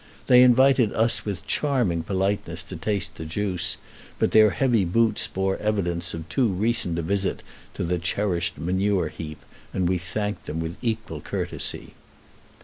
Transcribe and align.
They 0.25 0.41
invited 0.41 0.91
us 0.93 1.25
with 1.25 1.45
charming 1.45 2.01
politeness 2.01 2.63
to 2.63 2.75
taste 2.75 3.17
the 3.17 3.23
juice, 3.23 3.77
but 4.17 4.31
their 4.31 4.49
heavy 4.49 4.83
boots 4.83 5.27
bore 5.27 5.57
evidence 5.57 6.15
of 6.15 6.27
too 6.27 6.47
recent 6.47 6.97
a 6.97 7.03
visit 7.03 7.43
to 7.75 7.83
the 7.83 7.99
cherished 7.99 8.57
manure 8.57 9.09
heap, 9.09 9.45
and 9.71 9.87
we 9.87 9.99
thanked 9.99 10.47
them 10.47 10.59
with 10.59 10.77
equal 10.81 11.21
courtesy. 11.21 11.93